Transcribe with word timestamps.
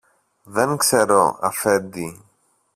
Δεν 0.43 0.77
ξέρω, 0.77 1.37
Αφέντη. 1.41 2.25